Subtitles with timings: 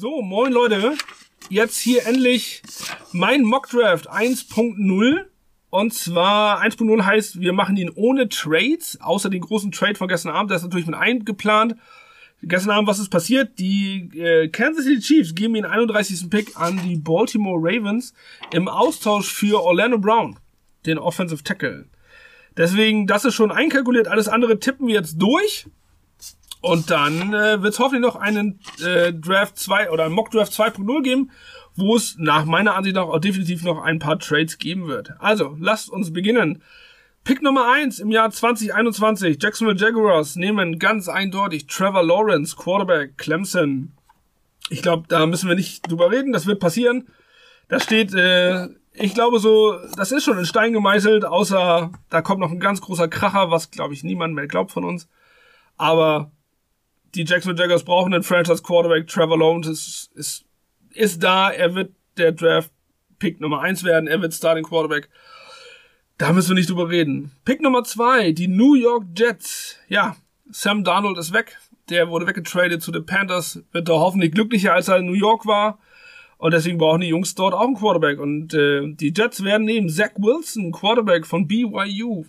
[0.00, 0.94] So, moin Leute.
[1.50, 2.62] Jetzt hier endlich
[3.10, 5.24] mein Mockdraft 1.0.
[5.70, 10.30] Und zwar 1.0 heißt, wir machen ihn ohne Trades, außer den großen Trade von gestern
[10.30, 11.74] Abend, der ist natürlich mit eingeplant.
[12.44, 13.58] Gestern Abend, was ist passiert?
[13.58, 16.30] Die äh, Kansas City Chiefs geben den 31.
[16.30, 18.14] Pick an die Baltimore Ravens
[18.52, 20.38] im Austausch für Orlando Brown,
[20.86, 21.86] den Offensive Tackle.
[22.56, 24.06] Deswegen, das ist schon einkalkuliert.
[24.06, 25.66] Alles andere tippen wir jetzt durch.
[26.60, 30.52] Und dann äh, wird es hoffentlich noch einen äh, Draft 2 oder einen Mock Draft
[30.52, 31.30] 2.0 geben,
[31.76, 35.12] wo es nach meiner Ansicht auch definitiv noch ein paar Trades geben wird.
[35.20, 36.62] Also, lasst uns beginnen.
[37.22, 39.38] Pick Nummer 1 im Jahr 2021.
[39.40, 43.92] Jacksonville Jaguars nehmen ganz eindeutig Trevor Lawrence, Quarterback, Clemson.
[44.70, 47.06] Ich glaube, da müssen wir nicht drüber reden, das wird passieren.
[47.68, 52.40] Da steht, äh, ich glaube so, das ist schon in Stein gemeißelt, außer da kommt
[52.40, 55.08] noch ein ganz großer Kracher, was glaube ich niemand mehr glaubt von uns.
[55.76, 56.32] Aber
[57.14, 59.06] die Jacksonville Jaguars brauchen einen Franchise Quarterback.
[59.06, 60.44] Trevor Lawrence ist, ist,
[60.94, 61.50] ist da.
[61.50, 62.70] Er wird der Draft
[63.18, 64.06] Pick Nummer eins werden.
[64.08, 65.08] Er wird Starting Quarterback.
[66.18, 67.30] Da müssen wir nicht drüber reden.
[67.44, 69.76] Pick Nummer zwei, die New York Jets.
[69.88, 70.16] Ja,
[70.50, 71.56] Sam Darnold ist weg.
[71.90, 73.62] Der wurde weggetradet zu den Panthers.
[73.72, 75.78] Wird da hoffentlich glücklicher, als er in New York war.
[76.36, 78.18] Und deswegen brauchen die Jungs dort auch einen Quarterback.
[78.20, 82.24] Und äh, die Jets werden nehmen Zach Wilson, Quarterback von BYU.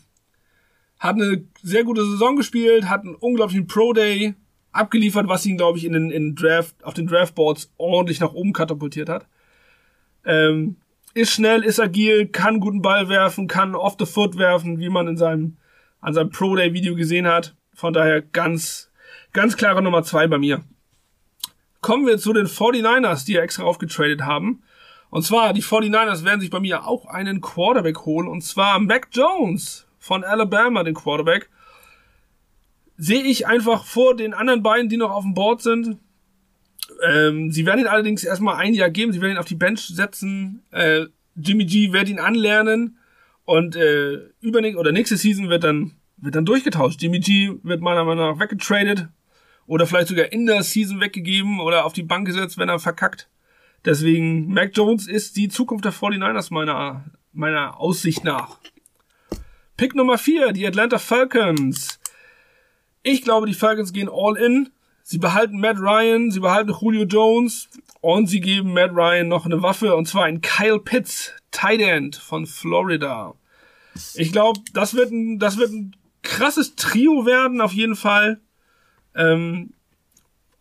[0.99, 4.35] Hat eine sehr gute Saison gespielt, hat einen unglaublichen Pro Day,
[4.71, 8.53] abgeliefert, was ihn, glaube ich, in den, in Draft, auf den Draftboards ordentlich nach oben
[8.53, 9.27] katapultiert hat.
[10.25, 10.77] Ähm,
[11.13, 15.07] ist schnell, ist agil, kann guten Ball werfen, kann off the foot werfen, wie man
[15.07, 15.57] in seinem,
[16.01, 17.55] an seinem Pro Day Video gesehen hat.
[17.73, 18.91] Von daher ganz,
[19.33, 20.63] ganz klare Nummer zwei bei mir.
[21.81, 24.61] Kommen wir zu den 49ers, die ja extra aufgetradet haben.
[25.09, 28.27] Und zwar, die 49ers werden sich bei mir auch einen Quarterback holen.
[28.27, 31.49] Und zwar Mac Jones von Alabama, den Quarterback
[32.99, 35.97] sehe ich einfach vor den anderen beiden, die noch auf dem Board sind.
[37.07, 39.87] Ähm, sie werden ihn allerdings erstmal ein Jahr geben, sie werden ihn auf die Bench
[39.87, 40.63] setzen.
[40.71, 42.97] Äh, Jimmy G wird ihn anlernen
[43.45, 47.01] und äh, übernächste oder nächste Season wird dann wird dann durchgetauscht.
[47.01, 49.07] Jimmy G wird meiner Meinung nach weggetradet
[49.65, 53.29] oder vielleicht sogar in der Season weggegeben oder auf die Bank gesetzt, wenn er verkackt.
[53.85, 58.59] Deswegen Mac Jones ist die Zukunft der 49ers meiner meiner Aussicht nach.
[59.77, 61.98] Pick Nummer 4, die Atlanta Falcons.
[63.03, 64.69] Ich glaube, die Falcons gehen all in.
[65.03, 67.69] Sie behalten Matt Ryan, sie behalten Julio Jones
[68.01, 72.15] und sie geben Matt Ryan noch eine Waffe und zwar ein Kyle Pitts, Tight End
[72.15, 73.33] von Florida.
[74.13, 78.39] Ich glaube, das wird ein, das wird ein krasses Trio werden, auf jeden Fall.
[79.15, 79.73] Ähm,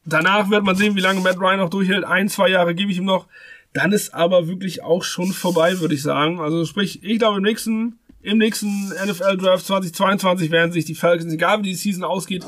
[0.06, 2.04] danach wird man sehen, wie lange Matt Ryan noch durchhält.
[2.04, 3.26] Ein, zwei Jahre gebe ich ihm noch.
[3.74, 6.40] Dann ist aber wirklich auch schon vorbei, würde ich sagen.
[6.40, 11.32] Also sprich, ich glaube im nächsten im nächsten NFL Draft 2022 werden sich die Falcons,
[11.32, 12.44] egal wie die Season ausgeht,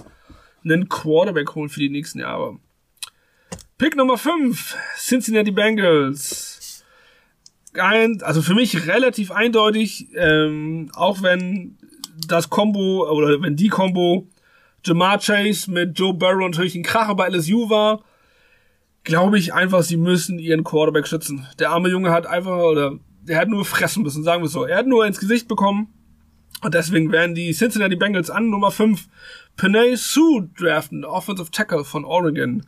[0.63, 2.59] einen Quarterback holen für die nächsten Jahre.
[3.79, 6.85] Pick Nummer 5, Cincinnati Bengals.
[7.73, 11.79] Ein, also für mich relativ eindeutig, ähm, auch wenn
[12.27, 14.29] das Combo oder wenn die Combo
[14.85, 18.05] Jamar Chase mit Joe Burrow natürlich ein Kracher bei LSU war,
[19.05, 21.47] glaube ich einfach, sie müssen ihren Quarterback schützen.
[21.59, 24.65] Der arme Junge hat einfach, oder der hat nur fressen müssen, sagen wir so.
[24.65, 25.89] Er hat nur ins Gesicht bekommen.
[26.63, 29.09] Und deswegen werden die Cincinnati Bengals an Nummer 5
[29.57, 32.67] Panay Sue draften, Offensive Tackle von Oregon.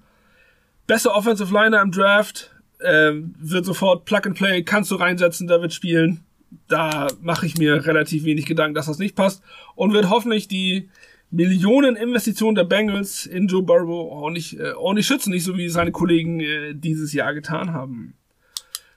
[0.86, 2.50] Beste Offensive Liner im Draft,
[2.84, 6.24] ähm, wird sofort Plug and Play, kannst du reinsetzen, da wird spielen.
[6.68, 9.42] Da mache ich mir relativ wenig Gedanken, dass das nicht passt.
[9.74, 10.90] Und wird hoffentlich die
[11.30, 15.92] Millionen Investitionen der Bengals in Joe Burrow ordentlich, äh, ordentlich schützen, nicht so wie seine
[15.92, 18.14] Kollegen äh, dieses Jahr getan haben.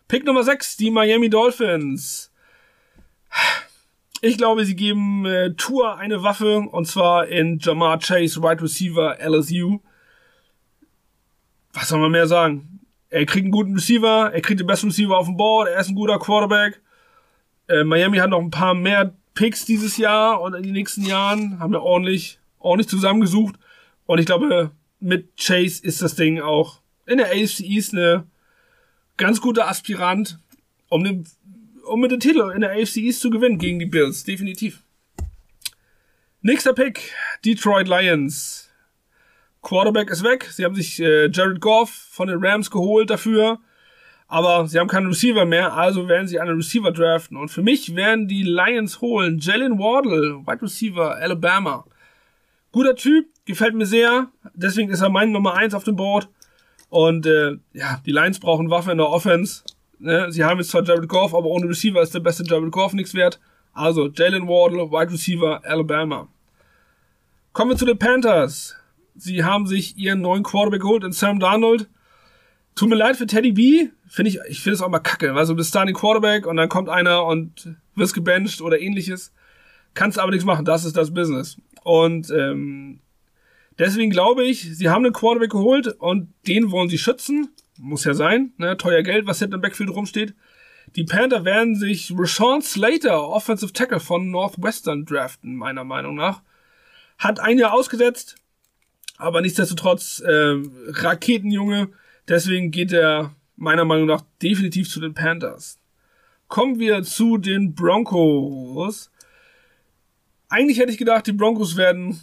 [0.08, 2.32] Pick Nummer 6, die Miami Dolphins.
[4.22, 9.18] Ich glaube, sie geben äh, Tour eine Waffe und zwar in Jamar Chase, Wide Receiver
[9.20, 9.80] LSU.
[11.74, 12.82] Was soll man mehr sagen?
[13.10, 15.90] Er kriegt einen guten Receiver, er kriegt den besten Receiver auf dem Board, er ist
[15.90, 16.82] ein guter Quarterback.
[17.68, 21.60] Äh, Miami hat noch ein paar mehr Picks dieses Jahr und in den nächsten Jahren
[21.60, 23.56] haben wir ordentlich, ordentlich zusammengesucht.
[24.06, 28.28] Und ich glaube, mit Chase ist das Ding auch in der AFC East eine
[29.18, 30.40] ganz guter Aspirant,
[30.90, 31.28] um, den,
[31.86, 34.24] um mit dem Titel in der AFC East zu gewinnen gegen die Bills.
[34.24, 34.84] Definitiv.
[36.42, 37.14] Nächster Pick,
[37.44, 38.70] Detroit Lions.
[39.62, 40.48] Quarterback ist weg.
[40.52, 43.60] Sie haben sich äh, Jared Goff von den Rams geholt dafür.
[44.28, 47.38] Aber sie haben keinen Receiver mehr, also werden sie einen Receiver draften.
[47.38, 51.86] Und für mich werden die Lions holen Jalen Wardle, Wide Receiver, Alabama.
[52.72, 54.30] Guter Typ, gefällt mir sehr.
[54.54, 56.28] Deswegen ist er mein Nummer 1 auf dem Board.
[56.96, 59.64] Und äh, ja, die Lions brauchen Waffen in der Offense.
[60.00, 60.32] Ne?
[60.32, 63.14] Sie haben jetzt zwar Jared Goff, aber ohne Receiver ist der beste Jared Goff nichts
[63.14, 63.38] wert.
[63.74, 66.30] Also Jalen Wardle, Wide Receiver, Alabama.
[67.52, 68.78] Kommen wir zu den Panthers.
[69.14, 71.90] Sie haben sich ihren neuen Quarterback geholt in Sam Darnold.
[72.76, 73.90] Tut mir leid für Teddy B.
[74.08, 75.34] Finde ich, ich finde es auch mal kacke.
[75.34, 79.34] Also du bist Starting Quarterback und dann kommt einer und wirst gebencht oder ähnliches.
[79.96, 80.64] Kannst aber nichts machen.
[80.64, 81.58] Das ist das Business.
[81.84, 83.02] Und ähm,
[83.80, 87.50] deswegen glaube ich, sie haben einen Quarterback geholt und den wollen sie schützen.
[87.78, 88.54] Muss ja sein.
[88.58, 88.78] Ne?
[88.78, 90.34] Teuer Geld, was hinter im Backfield rumsteht.
[90.96, 96.42] Die Panther werden sich Rashawn Slater, Offensive Tackle von Northwestern, draften, meiner Meinung nach.
[97.18, 98.36] Hat ein Jahr ausgesetzt,
[99.18, 100.56] aber nichtsdestotrotz äh,
[100.88, 101.90] Raketenjunge.
[102.28, 105.80] Deswegen geht er meiner Meinung nach definitiv zu den Panthers.
[106.48, 109.12] Kommen wir zu den Broncos.
[110.48, 112.20] Eigentlich hätte ich gedacht, die Broncos werden,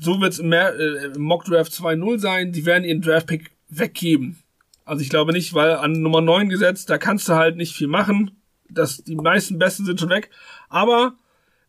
[0.00, 4.38] so wird es im, äh, Mock Draft 2-0 sein, die werden ihren Draft Pick weggeben.
[4.84, 7.88] Also ich glaube nicht, weil an Nummer 9 gesetzt, da kannst du halt nicht viel
[7.88, 8.32] machen.
[8.68, 10.30] Das, die meisten Besten sind schon weg.
[10.68, 11.14] Aber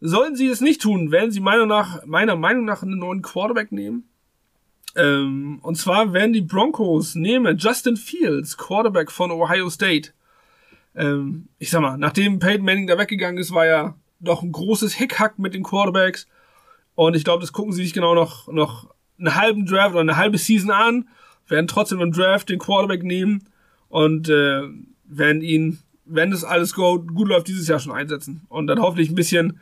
[0.02, 3.72] sollten sie es nicht tun, werden sie meiner, nach, meiner Meinung nach einen neuen Quarterback
[3.72, 4.10] nehmen.
[4.96, 10.12] Ähm, und zwar werden die Broncos nehmen Justin Fields, Quarterback von Ohio State.
[10.96, 14.94] Ähm, ich sag mal, nachdem Peyton Manning da weggegangen ist, war ja doch ein großes
[14.94, 16.28] Hickhack mit den Quarterbacks.
[16.95, 18.89] Und ich glaube, das gucken sie sich genau noch, noch
[19.19, 21.07] einen halben Draft oder eine halbe Season an
[21.47, 23.47] werden trotzdem im Draft den Quarterback nehmen
[23.89, 24.62] und äh,
[25.06, 28.45] werden ihn, wenn das alles gut, gut läuft, dieses Jahr schon einsetzen.
[28.50, 29.59] Und dann hoffentlich ein bisschen,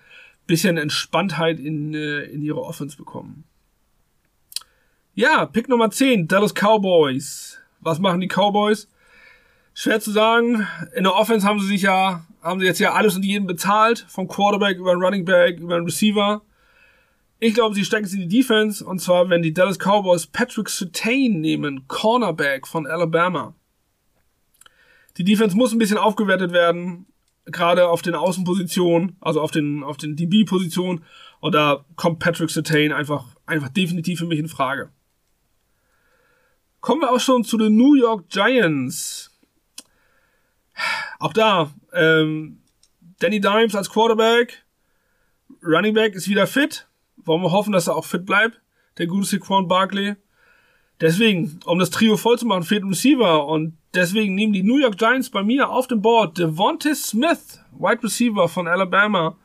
[0.47, 3.43] bisschen Entspanntheit in, äh, in ihre Offense bekommen.
[5.15, 7.59] Ja, Pick Nummer 10, Dallas Cowboys.
[7.81, 8.87] Was machen die Cowboys?
[9.73, 10.67] Schwer zu sagen.
[10.95, 14.05] In der Offense haben sie sich ja, haben sie jetzt ja alles und jeden bezahlt.
[14.07, 16.41] Vom Quarterback über den Running Back, über den Receiver.
[17.45, 18.85] Ich glaube, sie stecken es in die Defense.
[18.85, 23.53] Und zwar, wenn die Dallas Cowboys Patrick Sertain nehmen, Cornerback von Alabama.
[25.17, 27.05] Die Defense muss ein bisschen aufgewertet werden,
[27.45, 31.03] gerade auf den Außenpositionen, also auf den, auf den DB-Positionen.
[31.41, 34.89] Und da kommt Patrick Sertain einfach, einfach definitiv für mich in Frage.
[36.79, 39.37] Kommen wir auch schon zu den New York Giants.
[41.19, 42.61] Auch da, ähm,
[43.19, 44.63] Danny Dimes als Quarterback,
[45.61, 46.87] Running Back ist wieder fit.
[47.17, 48.61] Wollen wir hoffen, dass er auch fit bleibt,
[48.97, 50.15] der gute Saquon Barkley.
[51.01, 54.77] Deswegen, um das Trio voll zu machen, fehlt ein Receiver und deswegen nehmen die New
[54.77, 59.37] York Giants bei mir auf dem Board Devontae Smith, Wide Receiver von Alabama.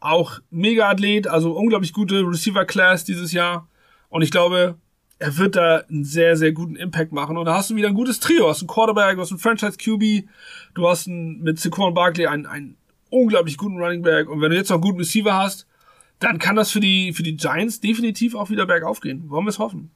[0.00, 3.68] Auch mega Athlet, also unglaublich gute Receiver Class dieses Jahr.
[4.08, 4.76] Und ich glaube,
[5.18, 7.36] er wird da einen sehr, sehr guten Impact machen.
[7.36, 8.44] Und da hast du wieder ein gutes Trio.
[8.44, 10.28] Du hast einen Quarterback, du hast einen Franchise QB,
[10.74, 12.76] du hast einen, mit Saquon Barkley einen, einen
[13.10, 14.28] unglaublich guten Running Back.
[14.28, 15.66] Und wenn du jetzt noch einen guten Receiver hast,
[16.22, 19.28] dann kann das für die, für die Giants definitiv auch wieder bergauf gehen.
[19.28, 19.90] Wollen wir es hoffen.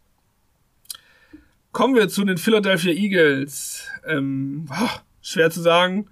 [1.70, 3.86] Kommen wir zu den Philadelphia Eagles.
[4.06, 6.08] Ähm, oh, schwer zu sagen.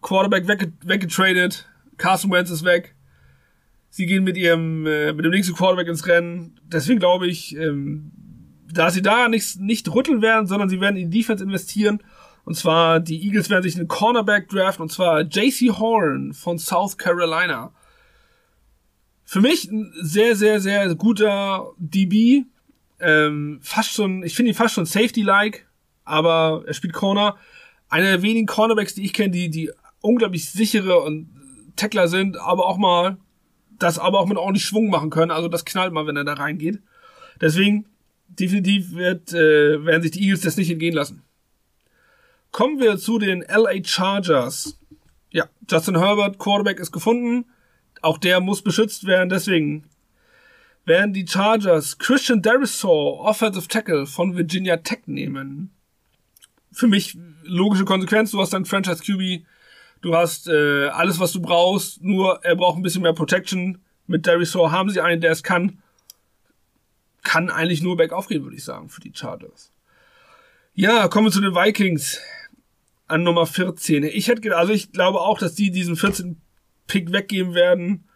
[0.00, 1.68] Quarterback wegge weggetradet.
[1.98, 2.94] Carson Wentz ist weg.
[3.90, 6.58] Sie gehen mit ihrem, äh, mit dem nächsten Quarterback ins Rennen.
[6.64, 8.12] Deswegen glaube ich, ähm,
[8.72, 12.02] da sie da nicht, nicht rütteln werden, sondern sie werden in Defense investieren.
[12.44, 16.98] Und zwar, die Eagles werden sich einen Cornerback draften, und zwar JC Horn von South
[16.98, 17.72] Carolina.
[19.24, 22.44] Für mich ein sehr, sehr, sehr guter DB.
[23.00, 25.66] Ähm, fast schon, ich finde ihn fast schon Safety-like,
[26.04, 27.36] aber er spielt Corner.
[27.88, 31.30] Einer der wenigen Cornerbacks, die ich kenne, die, die unglaublich sichere und
[31.76, 33.16] Tackler sind, aber auch mal
[33.78, 35.30] das aber auch mit ordentlich Schwung machen können.
[35.30, 36.80] Also das knallt mal, wenn er da reingeht.
[37.40, 37.86] Deswegen,
[38.28, 41.22] definitiv wird, äh, werden sich die Eagles das nicht entgehen lassen.
[42.52, 44.78] Kommen wir zu den LA Chargers.
[45.30, 47.46] Ja, Justin Herbert, Quarterback ist gefunden.
[48.04, 49.84] Auch der muss beschützt werden, deswegen
[50.84, 55.70] werden die Chargers Christian Derisaw, Offensive Tackle von Virginia Tech nehmen.
[56.70, 59.46] Für mich logische Konsequenz, du hast dann Franchise QB,
[60.02, 63.78] du hast äh, alles, was du brauchst, nur er braucht ein bisschen mehr Protection.
[64.06, 65.82] Mit Derisaw haben sie einen, der es kann.
[67.22, 69.72] Kann eigentlich nur bergauf gehen, würde ich sagen, für die Chargers.
[70.74, 72.20] Ja, kommen wir zu den Vikings
[73.06, 74.04] an Nummer 14.
[74.04, 76.43] Ich hätte, also ich glaube auch, dass die diesen 14
[76.86, 78.08] Pick weggeben werden.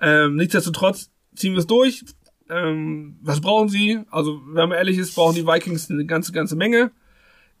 [0.00, 2.04] Ähm, nichtsdestotrotz ziehen wir es durch.
[2.50, 4.00] Ähm, was brauchen sie?
[4.10, 6.90] Also, wenn man ehrlich ist, brauchen die Vikings eine ganze, ganze Menge.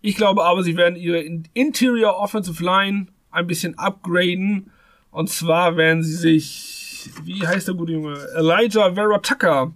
[0.00, 1.20] Ich glaube aber, sie werden ihre
[1.54, 4.70] Interior Offensive Line ein bisschen upgraden.
[5.10, 8.18] Und zwar werden sie sich, wie heißt der gute Junge?
[8.34, 9.72] Elijah Vera Tucker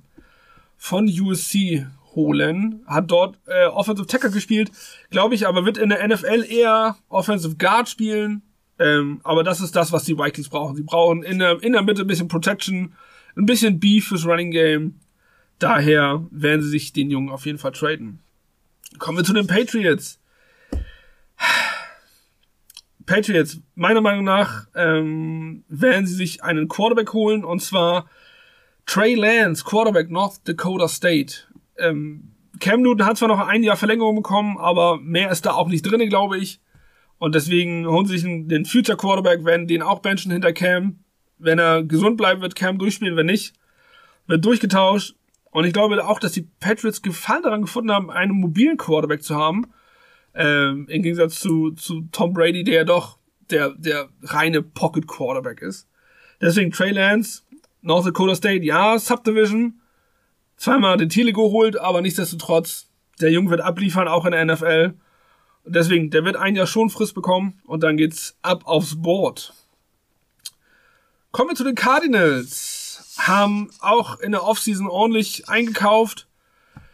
[0.76, 2.82] von USC holen.
[2.86, 4.72] Hat dort äh, Offensive Tackle gespielt.
[5.10, 8.42] Glaube ich aber wird in der NFL eher Offensive Guard spielen.
[8.78, 10.76] Ähm, aber das ist das, was die Vikings brauchen.
[10.76, 12.95] Sie brauchen in der, in der Mitte ein bisschen Protection,
[13.37, 15.00] ein bisschen Beef fürs Running Game.
[15.59, 18.21] Daher werden sie sich den Jungen auf jeden Fall traden.
[18.99, 20.21] Kommen wir zu den Patriots.
[23.06, 28.11] Patriots, meiner Meinung nach, ähm, werden sie sich einen Quarterback holen und zwar
[28.85, 31.45] Trey Lance, Quarterback North Dakota State.
[31.78, 35.68] Ähm, Cam Newton hat zwar noch ein Jahr Verlängerung bekommen, aber mehr ist da auch
[35.68, 36.61] nicht drin, glaube ich.
[37.18, 41.00] Und deswegen holen sie sich den Future Quarterback, werden den auch benchen hinter Cam.
[41.38, 43.54] Wenn er gesund bleibt, wird Cam durchspielen, wenn nicht,
[44.26, 45.14] wird durchgetauscht.
[45.50, 49.37] Und ich glaube auch, dass die Patriots Gefallen daran gefunden haben, einen mobilen Quarterback zu
[49.37, 49.66] haben.
[50.35, 53.18] Ähm, Im Gegensatz zu, zu Tom Brady, der ja doch
[53.50, 55.88] der, der reine Pocket Quarterback ist.
[56.40, 57.42] Deswegen Trey Lance,
[57.80, 59.80] North Dakota State, ja, Subdivision,
[60.56, 64.94] zweimal den Titel geholt, aber nichtsdestotrotz, der Junge wird abliefern, auch in der NFL.
[65.66, 69.52] Und deswegen, der wird ein Jahr schon Frist bekommen und dann geht's ab aufs Board.
[71.32, 73.14] Kommen wir zu den Cardinals.
[73.18, 76.28] Haben auch in der Offseason ordentlich eingekauft.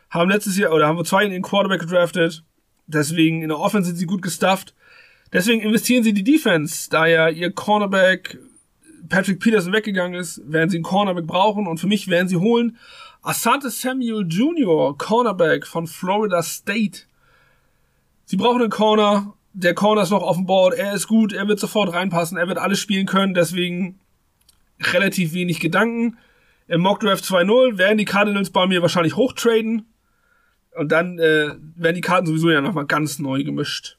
[0.08, 2.42] Haben letztes Jahr, oder haben wir zwei in den Quarterback gedraftet.
[2.86, 4.74] Deswegen in der Offense sind sie gut gestufft.
[5.32, 8.38] Deswegen investieren sie in die Defense, da ja ihr Cornerback
[9.08, 12.78] Patrick Peterson weggegangen ist, werden sie einen Cornerback brauchen und für mich werden sie holen
[13.22, 17.02] Asante Samuel Jr., Cornerback von Florida State.
[18.32, 19.34] Sie brauchen einen Corner.
[19.52, 20.72] Der Corner ist noch auf dem Board.
[20.72, 21.34] Er ist gut.
[21.34, 22.38] Er wird sofort reinpassen.
[22.38, 23.34] Er wird alles spielen können.
[23.34, 24.00] Deswegen
[24.80, 26.16] relativ wenig Gedanken.
[26.66, 29.84] Im Mock Draft 2.0 werden die Cardinals bei mir wahrscheinlich hochtraden.
[30.74, 33.98] Und dann äh, werden die Karten sowieso ja nochmal ganz neu gemischt.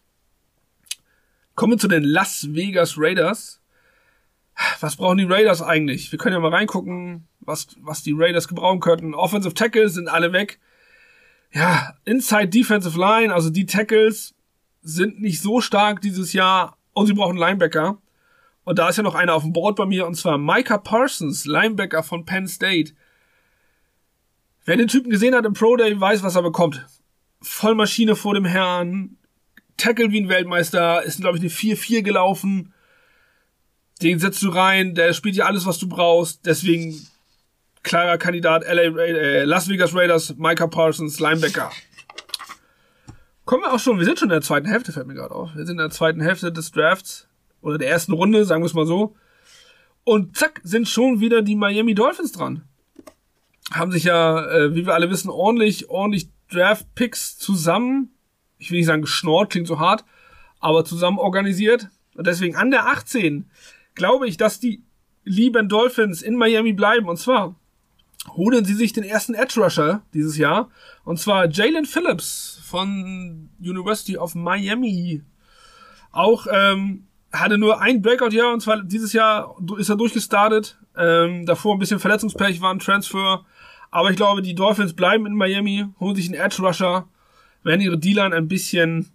[1.54, 3.62] Kommen wir zu den Las Vegas Raiders.
[4.80, 6.12] Was brauchen die Raiders eigentlich?
[6.12, 9.14] Wir können ja mal reingucken, was, was die Raiders gebrauchen könnten.
[9.14, 10.60] Offensive Tackles sind alle weg.
[11.54, 14.34] Ja, Inside Defensive Line, also die Tackles
[14.82, 18.00] sind nicht so stark dieses Jahr und sie brauchen Linebacker.
[18.64, 21.46] Und da ist ja noch einer auf dem Board bei mir und zwar Micah Parsons,
[21.46, 22.94] Linebacker von Penn State.
[24.66, 26.88] Wer den Typen gesehen hat im Pro Day, weiß, was er bekommt.
[27.42, 29.18] Vollmaschine vor dem Herrn,
[29.78, 32.74] Tackle wie ein Weltmeister, ist, glaube ich, eine 4-4 gelaufen.
[34.02, 36.46] Den setzt du rein, der spielt ja alles, was du brauchst.
[36.46, 37.06] Deswegen
[37.84, 41.72] klarer Kandidat LA, äh, Las Vegas Raiders, Micah Parsons, Linebacker.
[43.46, 45.54] Kommen wir auch schon, wir sind schon in der zweiten Hälfte, fällt mir gerade auf.
[45.54, 47.28] Wir sind in der zweiten Hälfte des Drafts
[47.62, 49.16] oder der ersten Runde, sagen wir es mal so.
[50.06, 52.64] Und zack, sind schon wieder die Miami Dolphins dran.
[53.72, 58.14] Haben sich ja, äh, wie wir alle wissen, ordentlich, ordentlich Draft-Picks zusammen
[58.64, 60.06] ich will nicht sagen geschnort, klingt so hart,
[60.60, 61.90] aber zusammen organisiert.
[62.16, 63.50] Und deswegen an der 18
[63.94, 64.84] glaube ich, dass die
[65.26, 67.10] lieben Dolphins in Miami bleiben.
[67.10, 67.56] Und zwar
[68.30, 70.70] holen sie sich den ersten Edge Rusher dieses Jahr.
[71.04, 75.22] Und zwar Jalen Phillips von University of Miami.
[76.12, 80.78] Auch ähm, hatte nur ein Breakout-Jahr und zwar dieses Jahr ist er durchgestartet.
[80.96, 83.46] Ähm, davor ein bisschen Verletzungspech, war ein Transfer.
[83.92, 87.08] Aber ich glaube, die Dolphins bleiben in Miami, holen sich einen Edge Rusher
[87.64, 89.12] werden ihre D-Line ein bisschen,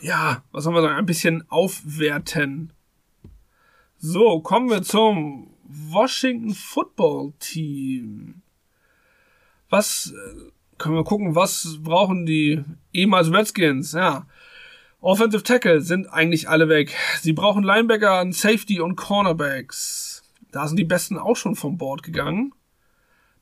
[0.00, 2.72] ja, was soll man sagen, ein bisschen aufwerten.
[3.96, 8.42] So, kommen wir zum Washington Football Team.
[9.70, 13.92] Was, äh, können wir gucken, was brauchen die ehemals Redskins?
[13.92, 14.26] Ja.
[15.00, 16.94] Offensive Tackle sind eigentlich alle weg.
[17.20, 20.22] Sie brauchen Linebacker, Safety und Cornerbacks.
[20.50, 22.54] Da sind die Besten auch schon vom Board gegangen.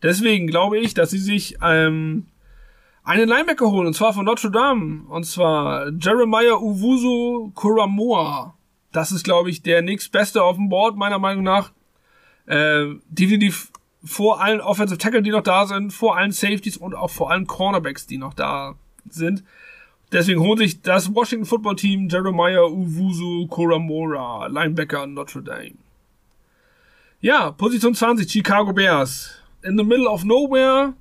[0.03, 2.27] Deswegen glaube ich, dass sie sich ähm,
[3.05, 8.57] einen Linebacker holen, und zwar von Notre Dame, und zwar Jeremiah Uwusu Kuramoa.
[8.93, 11.73] Das ist, glaube ich, der nächstbeste auf dem Board, meiner Meinung nach.
[12.47, 13.71] Äh, definitiv
[14.05, 17.47] vor allen Offensive Tackle, die noch da sind, vor allen Safeties und auch vor allen
[17.47, 18.75] Cornerbacks, die noch da
[19.09, 19.45] sind.
[20.11, 25.77] Deswegen holt sich das Washington Football Team Jeremiah Uwusu Koramora, Linebacker Notre Dame.
[27.21, 29.39] Ja, Position 20, Chicago Bears.
[29.63, 30.95] In the middle of nowhere,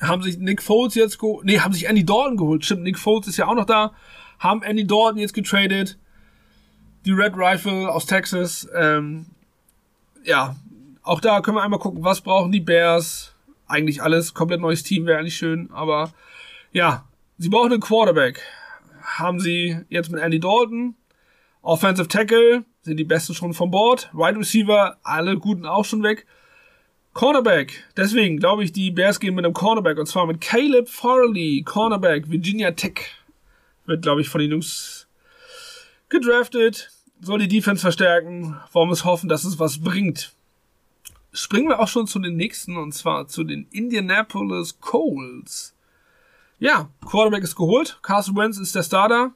[0.00, 2.64] haben sich Nick Foles jetzt geholt, nee, haben sich Andy Dalton geholt.
[2.64, 3.92] Stimmt, Nick Foles ist ja auch noch da.
[4.38, 5.98] Haben Andy Dalton jetzt getradet.
[7.04, 8.68] Die Red Rifle aus Texas.
[8.74, 9.26] Ähm,
[10.28, 10.56] ja,
[11.02, 13.34] auch da können wir einmal gucken, was brauchen die Bears.
[13.66, 16.12] Eigentlich alles, komplett neues Team wäre eigentlich schön, aber
[16.72, 17.06] ja,
[17.38, 18.42] sie brauchen einen Quarterback.
[19.02, 20.94] Haben sie jetzt mit Andy Dalton.
[21.62, 24.10] Offensive Tackle sind die besten schon von Bord.
[24.12, 26.26] Wide Receiver, alle guten auch schon weg.
[27.14, 27.84] Cornerback.
[27.96, 32.30] Deswegen glaube ich, die Bears gehen mit einem Cornerback und zwar mit Caleb Farley, Cornerback,
[32.30, 33.00] Virginia Tech.
[33.86, 35.08] Wird, glaube ich, von den Jungs
[36.10, 36.90] gedraftet.
[37.20, 38.56] Soll die Defense verstärken.
[38.72, 40.34] Wollen wir es hoffen, dass es was bringt.
[41.32, 45.74] Springen wir auch schon zu den nächsten und zwar zu den Indianapolis Colts.
[46.58, 47.98] Ja, Quarterback ist geholt.
[48.02, 49.32] Carson Wentz ist der Starter.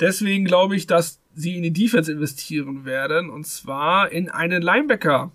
[0.00, 5.30] Deswegen glaube ich, dass sie in die Defense investieren werden und zwar in einen Linebacker.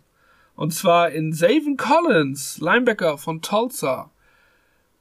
[0.56, 4.10] Und zwar in Zaven Collins, Linebacker von Tulsa.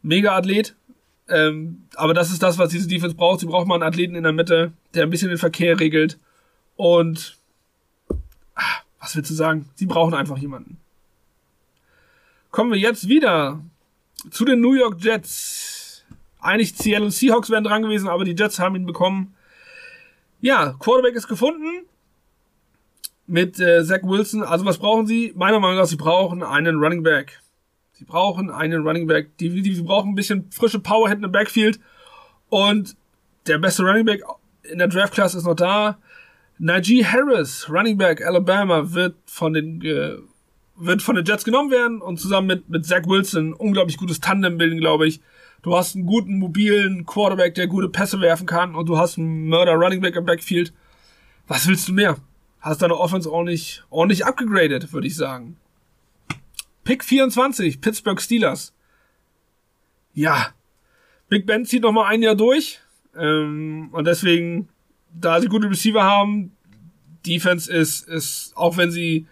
[0.03, 0.77] Mega Athlet.
[1.29, 3.41] Ähm, aber das ist das, was diese Defense braucht.
[3.41, 6.19] Sie braucht mal einen Athleten in der Mitte, der ein bisschen den Verkehr regelt.
[6.77, 7.37] Und
[8.55, 9.69] ach, was willst du sagen?
[9.75, 10.79] Sie brauchen einfach jemanden.
[12.51, 13.61] Kommen wir jetzt wieder
[14.31, 16.05] Zu den New York Jets.
[16.41, 19.35] Eigentlich Seattle Seahawks wären dran gewesen, aber die Jets haben ihn bekommen.
[20.41, 21.85] Ja, Quarterback ist gefunden.
[23.27, 24.43] Mit äh, Zach Wilson.
[24.43, 25.33] Also was brauchen sie?
[25.37, 27.41] Meiner Meinung nach, sie brauchen einen Running Back.
[27.93, 29.37] Sie brauchen einen Running Back.
[29.39, 31.81] Die, die, die brauchen ein bisschen frische Power hinten im Backfield.
[32.49, 32.97] Und
[33.47, 34.23] der beste Running Back
[34.71, 35.99] in der Draft Class ist noch da.
[36.59, 40.17] Najee Harris, Running Back Alabama, wird von den äh,
[40.77, 44.59] wird von den Jets genommen werden und zusammen mit mit Zach Wilson unglaublich gutes Tandem
[44.59, 45.21] bilden, glaube ich.
[45.63, 49.49] Du hast einen guten mobilen Quarterback, der gute Pässe werfen kann und du hast einen
[49.49, 50.73] Murder Running Back im Backfield.
[51.47, 52.17] Was willst du mehr?
[52.61, 55.57] Hast deine Offense ordentlich ordentlich abgegradet, würde ich sagen.
[56.85, 58.73] Pick 24, Pittsburgh Steelers.
[60.15, 60.55] Ja,
[61.29, 62.81] Big Ben zieht noch mal ein Jahr durch
[63.19, 64.69] ähm, und deswegen
[65.21, 66.53] da sie gute Receiver haben,
[67.27, 69.27] Defense ist, ist, auch wenn sie,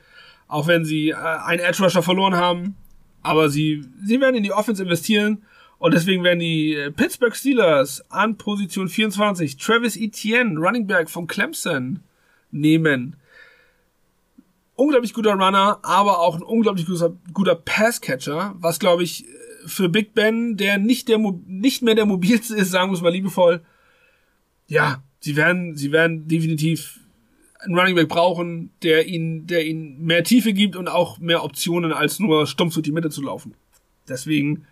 [0.48, 2.76] auch wenn sie äh, einen Edge Rusher verloren haben,
[3.22, 5.44] aber sie, sie werden in die Offense investieren
[5.78, 11.26] und deswegen werden die äh, Pittsburgh Steelers an Position 24 Travis Etienne, Running Back von
[11.26, 12.00] Clemson,
[12.50, 13.16] nehmen.
[14.76, 19.24] Unglaublich guter Runner, aber auch ein unglaublich guter, guter Passcatcher, was glaube ich
[19.66, 23.12] für Big Ben, der nicht der, nicht mehr der mobilste ist, sagen wir es mal
[23.12, 23.62] liebevoll,
[24.66, 27.00] ja, sie werden, sie werden definitiv
[27.60, 31.92] einen Running Back brauchen, der ihnen, der ihnen mehr Tiefe gibt und auch mehr Optionen
[31.92, 33.54] als nur stumpf durch die Mitte zu laufen.
[34.08, 34.66] Deswegen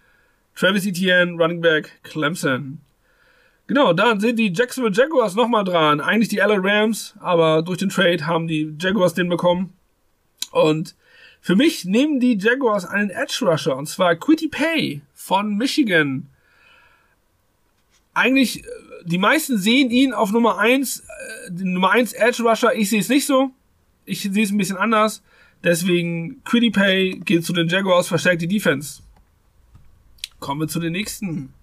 [0.54, 2.80] Travis Etienne, Running Back, Clemson.
[3.66, 6.00] Genau, dann sind die Jacksonville Jaguars nochmal dran.
[6.00, 9.72] Eigentlich die LA Rams, aber durch den Trade haben die Jaguars den bekommen.
[10.50, 10.94] Und
[11.40, 16.28] für mich nehmen die Jaguars einen Edge Rusher, und zwar Quitty Pay von Michigan.
[18.14, 18.62] Eigentlich
[19.04, 22.74] die meisten sehen ihn auf Nummer 1, äh, Nummer 1 Edge Rusher.
[22.74, 23.50] Ich sehe es nicht so.
[24.04, 25.22] Ich sehe es ein bisschen anders.
[25.64, 29.02] Deswegen Pay geht zu den Jaguars, verstärkt die Defense.
[30.40, 31.54] Kommen wir zu den nächsten.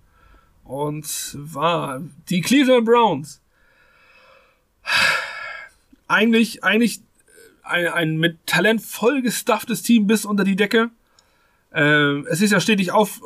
[0.64, 3.42] Und zwar die Cleveland Browns.
[6.08, 7.02] Eigentlich, eigentlich
[7.64, 10.92] ein, ein mit Talent voll gestafftes Team bis unter die Decke.
[11.74, 13.22] Ähm, es ist ja stetig auf,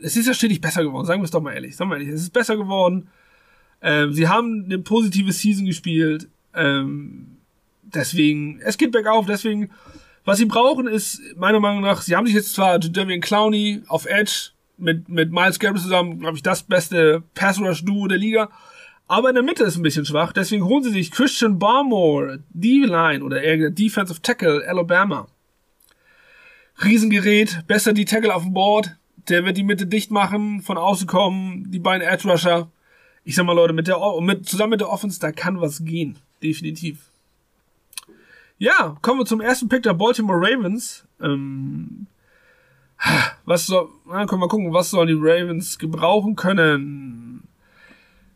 [0.00, 1.76] es ist ja stetig besser geworden, sagen wir es doch mal ehrlich.
[1.76, 3.08] Sagen wir ehrlich, es ist besser geworden.
[3.80, 6.28] Ähm, sie haben eine positive Season gespielt.
[6.54, 7.38] Ähm,
[7.82, 9.70] deswegen, es geht bergauf, deswegen,
[10.24, 14.06] was sie brauchen ist, meiner Meinung nach, sie haben sich jetzt zwar Jadavian Clowney auf
[14.06, 18.50] Edge mit, mit Miles Garrett zusammen, glaube ich, das beste Pass-Rush-Duo der Liga.
[19.06, 23.24] Aber in der Mitte ist ein bisschen schwach, deswegen holen sie sich Christian Barmore, D-Line
[23.24, 25.28] oder eher Defensive Tackle, Alabama.
[26.84, 28.96] Riesengerät, besser die Tackle auf dem Board,
[29.28, 32.70] der wird die Mitte dicht machen, von außen kommen, die beiden Edge Rusher
[33.28, 36.16] ich sag mal, Leute, mit der, mit, zusammen mit der Offense, da kann was gehen.
[36.42, 37.10] Definitiv.
[38.56, 41.04] Ja, kommen wir zum ersten Pick der Baltimore Ravens.
[41.20, 42.06] Ähm,
[43.44, 47.46] was soll, na, können wir gucken, was sollen die Ravens gebrauchen können?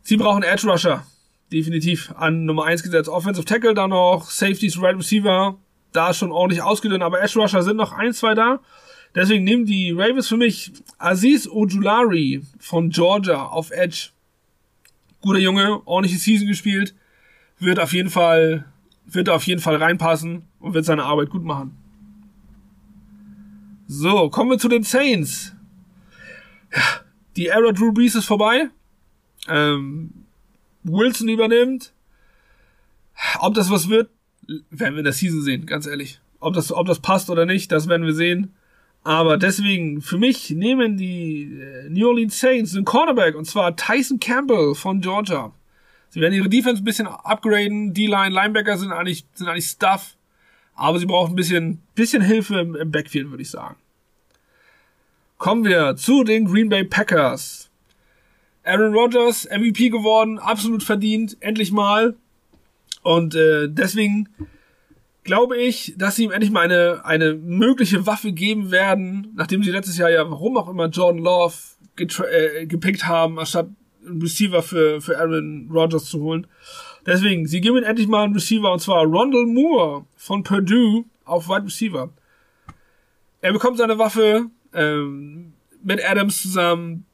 [0.03, 1.03] Sie brauchen Edge Rusher.
[1.51, 3.09] Definitiv an Nummer 1 gesetzt.
[3.09, 5.57] Offensive Tackle dann noch, Safeties, Right Receiver.
[5.91, 8.59] Da schon ordentlich ausgedünnt, aber Edge Rusher sind noch ein, zwei da.
[9.15, 14.09] Deswegen nehmen die Ravens für mich Aziz Ojulari von Georgia auf Edge
[15.23, 16.93] guter Junge, ordentliche Season gespielt,
[17.57, 18.65] wird auf jeden Fall,
[19.05, 21.77] wird auf jeden Fall reinpassen und wird seine Arbeit gut machen.
[23.87, 25.55] So, kommen wir zu den Saints.
[26.73, 26.81] Ja,
[27.35, 28.69] die Era Drew Brees ist vorbei.
[29.47, 30.25] Ähm,
[30.83, 31.93] Wilson übernimmt.
[33.39, 34.09] Ob das was wird,
[34.69, 36.19] werden wir in der Season sehen, ganz ehrlich.
[36.39, 38.53] Ob das, ob das passt oder nicht, das werden wir sehen.
[39.03, 44.19] Aber deswegen, für mich nehmen die äh, New Orleans Saints einen Cornerback, und zwar Tyson
[44.19, 45.51] Campbell von Georgia.
[46.09, 47.93] Sie werden ihre Defense ein bisschen upgraden.
[47.93, 50.15] D-Line, Linebacker sind eigentlich, sind eigentlich Stuff.
[50.75, 53.75] Aber sie brauchen ein bisschen, bisschen Hilfe im, Backfield, würde ich sagen.
[55.37, 57.69] Kommen wir zu den Green Bay Packers.
[58.63, 62.15] Aaron Rodgers, MVP geworden, absolut verdient, endlich mal.
[63.01, 64.29] Und äh, deswegen
[65.23, 69.71] glaube ich, dass sie ihm endlich mal eine, eine mögliche Waffe geben werden, nachdem sie
[69.71, 71.55] letztes Jahr ja, warum auch immer, Jordan Love
[71.97, 73.67] äh, gepickt haben, anstatt
[74.05, 76.47] einen Receiver für, für Aaron Rodgers zu holen.
[77.05, 81.47] Deswegen, sie geben ihm endlich mal einen Receiver, und zwar Rondell Moore von Purdue auf
[81.47, 82.09] Wide Receiver.
[83.41, 87.05] Er bekommt seine Waffe ähm, mit Adams zusammen,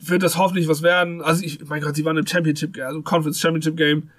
[0.00, 1.22] wird das hoffentlich was werden.
[1.22, 4.10] Also ich, mein Gott, sie waren im Championship, also Conference Championship Game.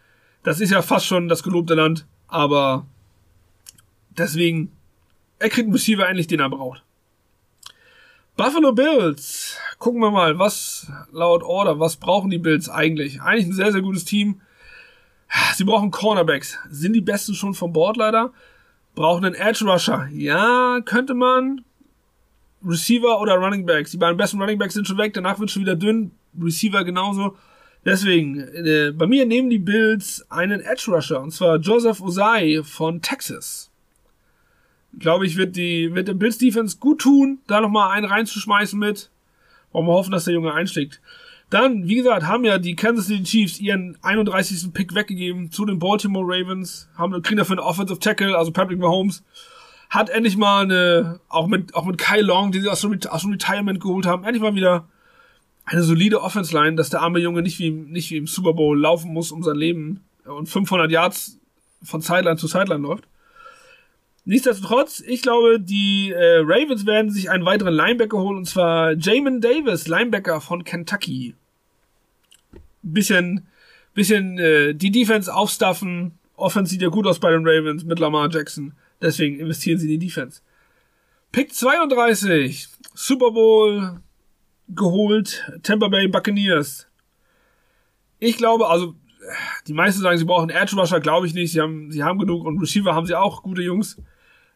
[0.44, 2.86] Das ist ja fast schon das gelobte Land, aber
[4.18, 4.72] Deswegen,
[5.40, 6.84] er kriegt einen Receiver eigentlich, den er braucht.
[8.36, 9.58] Buffalo Bills.
[9.78, 13.22] Gucken wir mal, was laut Order, was brauchen die Bills eigentlich?
[13.22, 14.42] Eigentlich ein sehr, sehr gutes Team.
[15.56, 16.58] Sie brauchen Cornerbacks.
[16.70, 18.32] Sind die besten schon vom Board leider?
[18.96, 20.08] Brauchen einen Edge Rusher.
[20.12, 21.64] Ja, könnte man.
[22.66, 23.92] Receiver oder Running Backs.
[23.92, 26.12] Die beiden besten Running Backs sind schon weg, danach wird schon wieder dünn.
[26.40, 27.36] Receiver genauso.
[27.86, 33.02] Deswegen, äh, bei mir nehmen die Bills einen Edge Rusher, und zwar Joseph Osai von
[33.02, 33.70] Texas.
[35.00, 39.10] Glaube ich, wird die, wird der Bills Defense gut tun, da nochmal einen reinzuschmeißen mit.
[39.72, 41.02] Wollen wir hoffen, dass der Junge einschlägt.
[41.50, 44.74] Dann, wie gesagt, haben ja die Kansas City Chiefs ihren 31.
[44.74, 49.24] Pick weggegeben zu den Baltimore Ravens, haben kriegen dafür einen Offensive Tackle, also Patrick Mahomes
[49.94, 53.22] hat endlich mal eine, auch mit, auch mit Kai Long, die sie aus dem, aus
[53.22, 54.88] dem Retirement geholt haben, endlich mal wieder
[55.66, 58.80] eine solide Offense Line, dass der arme Junge nicht wie, nicht wie im Super Bowl
[58.80, 61.38] laufen muss um sein Leben und 500 Yards
[61.84, 63.06] von Sideline zu Sideline läuft.
[64.26, 69.42] Nichtsdestotrotz, ich glaube, die äh, Ravens werden sich einen weiteren Linebacker holen, und zwar Jamin
[69.42, 71.36] Davis, Linebacker von Kentucky.
[72.82, 73.48] Bisschen,
[73.94, 76.18] bisschen äh, die Defense aufstaffen.
[76.36, 78.74] Offense sieht ja gut aus bei den Ravens mit Lamar Jackson.
[79.02, 80.42] Deswegen investieren sie in die Defense.
[81.34, 84.00] Pick 32, Super Bowl
[84.70, 86.88] geholt, Tampa Bay Buccaneers.
[88.20, 88.96] Ich glaube, also
[89.68, 91.52] die meisten sagen, sie brauchen Edge Rusher, glaube ich nicht.
[91.52, 93.98] Sie haben, sie haben genug und Receiver haben sie auch, gute Jungs.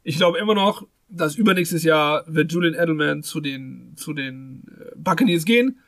[0.08, 4.96] Ich glaube immer noch, dass übernächstes Jahr wird Julian Edelman zu den, zu den äh,
[4.96, 5.82] Buccaneers gehen.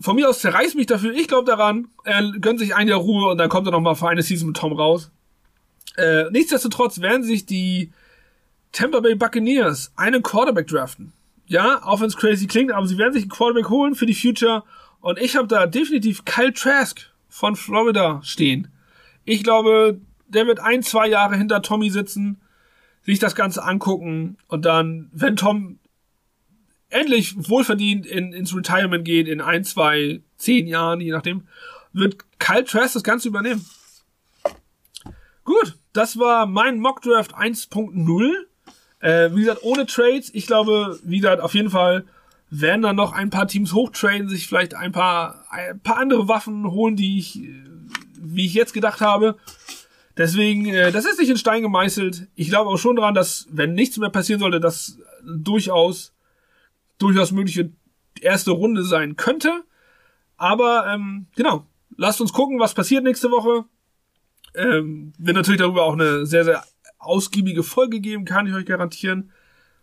[0.00, 1.12] Von mir aus zerreißt mich dafür.
[1.12, 1.88] Ich glaube daran.
[2.04, 4.46] Er gönnt sich ein Jahr Ruhe und dann kommt er noch mal für eine Season
[4.46, 5.10] mit Tom raus.
[5.98, 7.92] Äh, nichtsdestotrotz werden sich die
[8.72, 11.12] Tampa Bay Buccaneers einen Quarterback draften.
[11.44, 14.14] Ja, auch wenn es crazy klingt, aber sie werden sich einen Quarterback holen für die
[14.14, 14.64] Future.
[15.02, 18.68] Und ich habe da definitiv Kyle Trask von Florida stehen.
[19.26, 20.00] Ich glaube,
[20.34, 22.40] der wird ein, zwei Jahre hinter Tommy sitzen,
[23.02, 25.78] sich das Ganze angucken und dann, wenn Tom
[26.90, 31.46] endlich wohlverdient in, ins Retirement geht, in ein, zwei, zehn Jahren, je nachdem,
[31.92, 33.64] wird Kyle Trask das Ganze übernehmen.
[35.44, 38.30] Gut, das war mein Mockdraft 1.0.
[39.00, 40.30] Äh, wie gesagt, ohne Trades.
[40.32, 42.04] Ich glaube, wie gesagt, auf jeden Fall
[42.50, 46.70] werden dann noch ein paar Teams hochtraden, sich vielleicht ein paar, ein paar andere Waffen
[46.70, 47.40] holen, die ich,
[48.18, 49.36] wie ich jetzt gedacht habe.
[50.16, 52.28] Deswegen, äh, das ist nicht in Stein gemeißelt.
[52.34, 56.14] Ich glaube auch schon daran, dass, wenn nichts mehr passieren sollte, das durchaus,
[56.98, 57.70] durchaus mögliche
[58.20, 59.64] erste Runde sein könnte.
[60.36, 61.66] Aber, ähm, genau.
[61.96, 63.64] Lasst uns gucken, was passiert nächste Woche.
[64.54, 66.64] Ähm, wird natürlich darüber auch eine sehr, sehr
[66.98, 69.30] ausgiebige Folge geben, kann ich euch garantieren.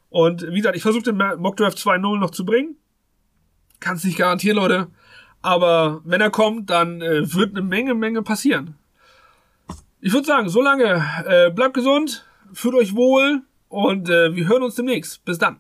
[0.10, 2.76] Und wie gesagt, ich versuche den Mockdraft 2.0 noch zu bringen.
[3.80, 4.88] Kann es nicht garantieren, Leute.
[5.42, 8.76] Aber wenn er kommt, dann äh, wird eine Menge, Menge passieren.
[10.04, 14.64] Ich würde sagen, so lange, äh, bleibt gesund, fühlt euch wohl und äh, wir hören
[14.64, 15.24] uns demnächst.
[15.26, 15.60] Bis dann.